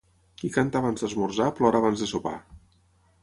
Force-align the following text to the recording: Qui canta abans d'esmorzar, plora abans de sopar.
Qui 0.43 0.49
canta 0.55 0.79
abans 0.79 1.03
d'esmorzar, 1.03 1.51
plora 1.59 1.81
abans 1.83 2.05
de 2.05 2.09
sopar. 2.13 2.35